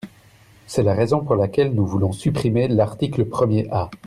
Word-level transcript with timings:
C’est 0.65 0.81
la 0.81 0.95
raison 0.95 1.23
pour 1.23 1.35
laquelle 1.35 1.75
nous 1.75 1.85
voulons 1.85 2.11
supprimer 2.11 2.67
l’article 2.67 3.23
premier 3.25 3.67
A. 3.69 3.91